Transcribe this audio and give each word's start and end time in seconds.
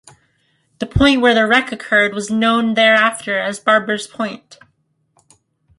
The 0.79 0.87
point 0.87 1.21
where 1.21 1.35
the 1.35 1.45
wreck 1.45 1.71
occurred 1.71 2.15
was 2.15 2.31
known 2.31 2.73
thereafter 2.73 3.37
as 3.37 3.59
Barbers 3.59 4.07
Point. 4.07 4.57